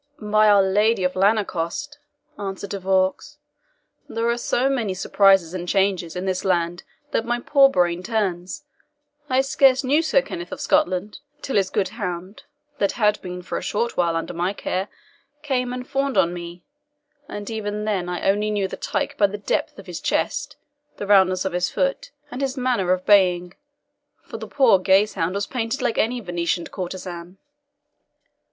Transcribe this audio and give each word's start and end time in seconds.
"By 0.19 0.49
our 0.49 0.63
Lady 0.63 1.03
of 1.03 1.15
Lanercost," 1.15 1.99
answered 2.39 2.71
De 2.71 2.79
Vaux, 2.79 3.37
"there 4.09 4.27
are 4.29 4.37
so 4.39 4.67
many 4.67 4.95
surprises 4.95 5.53
and 5.53 5.69
changes 5.69 6.15
in 6.15 6.25
this 6.25 6.43
land 6.43 6.81
that 7.11 7.23
my 7.23 7.39
poor 7.39 7.69
brain 7.69 8.01
turns. 8.01 8.63
I 9.29 9.41
scarce 9.41 9.83
knew 9.83 10.01
Sir 10.01 10.23
Kenneth 10.23 10.51
of 10.51 10.59
Scotland, 10.59 11.19
till 11.43 11.55
his 11.55 11.69
good 11.69 11.89
hound, 11.89 12.45
that 12.79 12.93
had 12.93 13.21
been 13.21 13.43
for 13.43 13.59
a 13.59 13.61
short 13.61 13.95
while 13.95 14.15
under 14.15 14.33
my 14.33 14.53
care, 14.53 14.87
came 15.43 15.71
and 15.71 15.87
fawned 15.87 16.17
on 16.17 16.33
me; 16.33 16.63
and 17.29 17.47
even 17.51 17.85
then 17.85 18.09
I 18.09 18.27
only 18.27 18.49
knew 18.49 18.67
the 18.67 18.77
tyke 18.77 19.15
by 19.19 19.27
the 19.27 19.37
depth 19.37 19.77
of 19.77 19.85
his 19.85 20.01
chest, 20.01 20.55
the 20.97 21.05
roundness 21.05 21.45
of 21.45 21.53
his 21.53 21.69
foot, 21.69 22.09
and 22.31 22.41
his 22.41 22.57
manner 22.57 22.91
of 22.91 23.05
baying, 23.05 23.53
for 24.23 24.37
the 24.37 24.47
poor 24.47 24.79
gazehound 24.79 25.35
was 25.35 25.45
painted 25.45 25.79
like 25.83 25.99
any 25.99 26.19
Venetian 26.21 26.65
courtesan." 26.65 27.37